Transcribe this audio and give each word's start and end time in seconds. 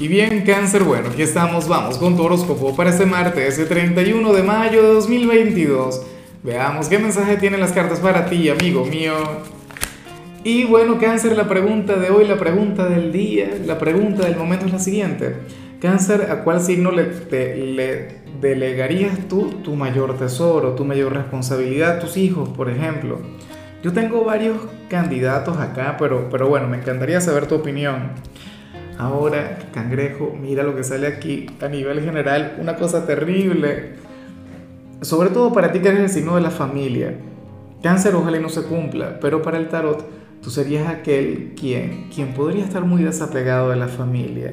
Y 0.00 0.08
bien, 0.08 0.44
cáncer, 0.46 0.82
bueno, 0.82 1.10
aquí 1.10 1.20
estamos, 1.20 1.68
vamos 1.68 1.98
con 1.98 2.16
tu 2.16 2.22
horóscopo 2.22 2.74
para 2.74 2.88
este 2.88 3.04
martes, 3.04 3.58
ese 3.58 3.66
31 3.66 4.32
de 4.32 4.42
mayo 4.42 4.82
de 4.82 4.94
2022. 4.94 6.06
Veamos 6.42 6.88
qué 6.88 6.98
mensaje 6.98 7.36
tienen 7.36 7.60
las 7.60 7.72
cartas 7.72 8.00
para 8.00 8.24
ti, 8.24 8.48
amigo 8.48 8.86
mío. 8.86 9.12
Y 10.42 10.64
bueno, 10.64 10.98
cáncer, 10.98 11.36
la 11.36 11.46
pregunta 11.46 11.96
de 11.96 12.08
hoy, 12.08 12.26
la 12.26 12.38
pregunta 12.38 12.88
del 12.88 13.12
día, 13.12 13.50
la 13.66 13.76
pregunta 13.76 14.24
del 14.24 14.36
momento 14.36 14.64
es 14.64 14.72
la 14.72 14.78
siguiente. 14.78 15.36
Cáncer, 15.82 16.28
¿a 16.30 16.44
cuál 16.44 16.62
signo 16.62 16.92
le, 16.92 17.12
le 17.58 18.20
delegarías 18.40 19.28
tú 19.28 19.50
tu 19.62 19.76
mayor 19.76 20.16
tesoro, 20.16 20.76
tu 20.76 20.86
mayor 20.86 21.12
responsabilidad, 21.12 22.00
tus 22.00 22.16
hijos, 22.16 22.48
por 22.48 22.70
ejemplo? 22.70 23.18
Yo 23.82 23.92
tengo 23.92 24.24
varios 24.24 24.56
candidatos 24.88 25.58
acá, 25.58 25.96
pero, 25.98 26.30
pero 26.30 26.48
bueno, 26.48 26.68
me 26.68 26.78
encantaría 26.78 27.20
saber 27.20 27.46
tu 27.46 27.56
opinión. 27.56 28.12
Ahora, 29.00 29.58
cangrejo, 29.72 30.36
mira 30.38 30.62
lo 30.62 30.76
que 30.76 30.84
sale 30.84 31.06
aquí 31.06 31.46
a 31.62 31.68
nivel 31.68 32.02
general, 32.02 32.58
una 32.60 32.76
cosa 32.76 33.06
terrible. 33.06 33.94
Sobre 35.00 35.30
todo 35.30 35.54
para 35.54 35.72
ti 35.72 35.80
que 35.80 35.88
eres 35.88 36.00
el 36.00 36.10
signo 36.10 36.34
de 36.34 36.42
la 36.42 36.50
familia. 36.50 37.14
Cáncer 37.82 38.14
ojalá 38.14 38.36
y 38.36 38.42
no 38.42 38.50
se 38.50 38.62
cumpla, 38.64 39.18
pero 39.18 39.40
para 39.40 39.56
el 39.56 39.70
tarot 39.70 40.06
tú 40.42 40.50
serías 40.50 40.86
aquel 40.86 41.54
quien, 41.58 42.10
quien 42.14 42.34
podría 42.34 42.62
estar 42.62 42.84
muy 42.84 43.02
desapegado 43.02 43.70
de 43.70 43.76
la 43.76 43.88
familia. 43.88 44.52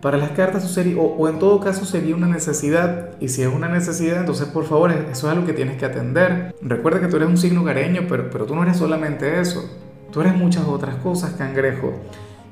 Para 0.00 0.16
las 0.16 0.30
cartas 0.30 0.66
sería, 0.72 0.96
o, 0.96 1.04
o 1.04 1.28
en 1.28 1.38
todo 1.38 1.60
caso 1.60 1.84
sería 1.84 2.16
una 2.16 2.26
necesidad, 2.26 3.10
y 3.20 3.28
si 3.28 3.42
es 3.42 3.48
una 3.48 3.68
necesidad, 3.68 4.20
entonces 4.20 4.46
por 4.46 4.64
favor, 4.64 4.92
eso 4.92 5.10
es 5.10 5.24
algo 5.24 5.44
que 5.44 5.52
tienes 5.52 5.76
que 5.76 5.84
atender. 5.84 6.54
Recuerda 6.62 7.02
que 7.02 7.08
tú 7.08 7.16
eres 7.16 7.28
un 7.28 7.36
signo 7.36 7.62
gareño, 7.62 8.06
pero, 8.08 8.30
pero 8.30 8.46
tú 8.46 8.56
no 8.56 8.62
eres 8.62 8.78
solamente 8.78 9.40
eso, 9.40 9.62
tú 10.10 10.22
eres 10.22 10.34
muchas 10.34 10.64
otras 10.64 10.96
cosas, 10.96 11.34
cangrejo. 11.34 11.92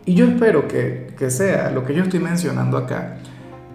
Y 0.05 0.15
yo 0.15 0.27
espero 0.27 0.67
que, 0.67 1.15
que 1.17 1.31
sea 1.31 1.71
lo 1.71 1.85
que 1.85 1.95
yo 1.95 2.03
estoy 2.03 2.19
mencionando 2.19 2.77
acá, 2.77 3.19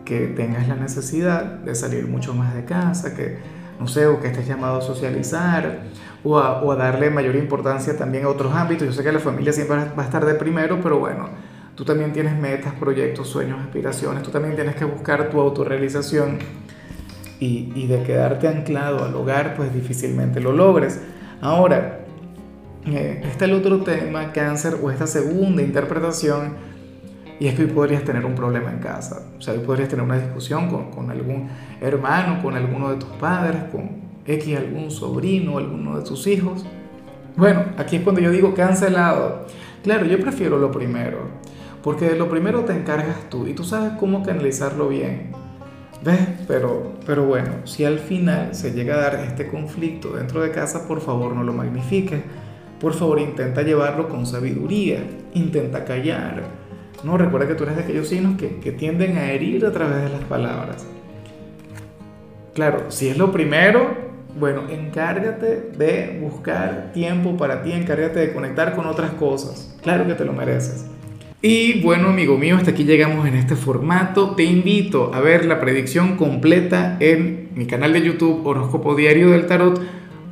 que 0.04 0.28
tengas 0.28 0.68
la 0.68 0.76
necesidad 0.76 1.44
de 1.44 1.74
salir 1.74 2.08
mucho 2.08 2.34
más 2.34 2.54
de 2.54 2.66
casa, 2.66 3.16
que, 3.16 3.38
no 3.80 3.88
sé, 3.88 4.08
o 4.08 4.20
que 4.20 4.28
estés 4.28 4.46
llamado 4.46 4.80
a 4.80 4.82
socializar, 4.82 5.84
o 6.24 6.38
a, 6.38 6.62
o 6.62 6.72
a 6.72 6.76
darle 6.76 7.10
mayor 7.10 7.36
importancia 7.36 7.98
también 7.98 8.26
a 8.26 8.30
otros 8.30 8.54
ámbitos. 8.54 8.88
Yo 8.88 8.94
sé 8.94 9.04
que 9.04 9.12
la 9.12 9.20
familia 9.20 9.54
siempre 9.54 9.78
va 9.78 10.04
a 10.04 10.06
estar 10.06 10.26
de 10.26 10.34
primero, 10.34 10.80
pero 10.82 11.00
bueno, 11.00 11.30
tú 11.76 11.86
también 11.86 12.12
tienes 12.12 12.38
metas, 12.38 12.74
proyectos, 12.74 13.30
sueños, 13.30 13.60
aspiraciones, 13.62 14.22
tú 14.24 14.32
también 14.32 14.56
tienes 14.56 14.76
que 14.76 14.84
buscar 14.84 15.30
tu 15.30 15.40
autorrealización 15.40 16.40
y, 17.40 17.72
y 17.74 17.88
de 17.88 18.04
quedarte 18.04 18.50
anclado 18.50 19.06
al 19.06 19.16
hogar, 19.16 19.56
pues 19.56 19.74
difícilmente 19.74 20.42
lo 20.42 20.52
logres. 20.52 21.00
Ahora, 21.40 22.00
eh, 22.88 23.22
está 23.24 23.46
el 23.46 23.54
otro 23.54 23.82
tema, 23.82 24.32
cáncer, 24.32 24.78
o 24.82 24.90
esta 24.90 25.08
segunda 25.08 25.62
interpretación, 25.62 26.56
y 27.40 27.48
es 27.48 27.56
que 27.56 27.64
hoy 27.64 27.70
podrías 27.70 28.04
tener 28.04 28.26
un 28.26 28.34
problema 28.34 28.72
en 28.72 28.80
casa. 28.80 29.24
O 29.38 29.42
sea, 29.42 29.54
hoy 29.54 29.60
podrías 29.60 29.90
tener 29.90 30.04
una 30.04 30.18
discusión 30.18 30.70
con, 30.70 30.92
con 30.92 31.12
algún 31.12 31.50
hermano, 31.82 32.42
con 32.42 32.56
alguno 32.56 32.90
de 32.90 32.98
tus 32.98 33.10
padres, 33.10 33.64
con 33.72 33.90
X, 34.26 34.58
algún 34.58 34.90
sobrino, 34.90 35.58
alguno 35.58 35.98
de 35.98 36.04
tus 36.04 36.26
hijos. 36.28 36.66
Bueno, 37.36 37.66
aquí 37.78 37.98
es 37.98 38.02
cuando 38.02 38.22
yo 38.22 38.32
digo 38.32 38.56
cancelado. 38.56 39.46
Claro, 39.84 40.06
yo 40.06 40.20
prefiero 40.20 40.58
lo 40.58 40.72
primero, 40.72 41.20
porque 41.84 42.10
de 42.10 42.18
lo 42.18 42.30
primero 42.30 42.62
te 42.62 42.74
encargas 42.74 43.30
tú 43.30 43.46
y 43.48 43.54
tú 43.54 43.64
sabes 43.64 43.94
cómo 44.00 44.24
canalizarlo 44.24 44.90
bien. 44.90 45.32
¿Ves? 46.04 46.20
Pero, 46.48 46.94
pero 47.06 47.26
bueno, 47.26 47.66
si 47.66 47.84
al 47.84 48.00
final 48.00 48.54
se 48.56 48.72
llega 48.72 48.96
a 48.96 49.02
dar 49.02 49.16
este 49.16 49.48
conflicto 49.48 50.16
dentro 50.16 50.42
de 50.42 50.52
casa, 50.52 50.88
por 50.88 51.02
favor 51.02 51.36
no 51.36 51.44
lo 51.44 51.54
magnifiques 51.54 52.22
por 52.80 52.94
favor 52.94 53.20
intenta 53.20 53.62
llevarlo 53.62 54.10
con 54.10 54.26
sabiduría, 54.26 55.04
intenta 55.34 55.86
callar. 55.86 56.44
No, 57.04 57.18
recuerda 57.18 57.48
que 57.48 57.56
tú 57.56 57.64
eres 57.64 57.78
de 57.78 57.84
aquellos 57.84 58.08
signos 58.08 58.38
que, 58.38 58.60
que 58.60 58.72
tienden 58.72 59.18
a 59.18 59.32
herir 59.32 59.66
a 59.66 59.72
través 59.72 60.04
de 60.04 60.10
las 60.10 60.24
palabras. 60.24 60.86
Claro, 62.54 62.86
si 62.90 63.08
es 63.08 63.18
lo 63.18 63.32
primero, 63.32 63.96
bueno, 64.40 64.64
encárgate 64.70 65.72
de 65.78 66.20
buscar 66.22 66.92
tiempo 66.94 67.38
para 67.38 67.62
ti, 67.62 67.72
encárgate 67.72 68.20
de 68.20 68.34
conectar 68.34 68.76
con 68.76 68.86
otras 68.88 69.12
cosas. 69.12 69.76
Claro 69.82 70.08
que 70.08 70.14
te 70.14 70.26
lo 70.26 70.34
mereces. 70.34 70.86
Y 71.42 71.82
bueno, 71.82 72.10
amigo 72.10 72.36
mío, 72.38 72.56
hasta 72.58 72.72
aquí 72.72 72.84
llegamos 72.84 73.28
en 73.28 73.36
este 73.36 73.56
formato. 73.56 74.32
Te 74.32 74.44
invito 74.44 75.14
a 75.14 75.22
ver 75.22 75.46
la 75.46 75.60
predicción 75.60 76.18
completa 76.18 76.98
en 77.00 77.50
mi 77.54 77.68
canal 77.68 77.94
de 77.94 78.02
YouTube 78.02 78.46
Horóscopo 78.46 78.96
Diario 78.96 79.30
del 79.30 79.46
Tarot 79.46 79.80